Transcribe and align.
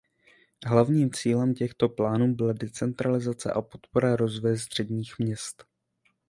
Hlavním 0.65 1.13
cílem 1.13 1.53
těchto 1.53 1.89
plánů 1.89 2.33
byla 2.35 2.53
decentralizace 2.53 3.51
a 3.53 3.61
podpora 3.61 4.15
rozvoje 4.15 4.57
středních 4.57 5.19
měst. 5.19 5.65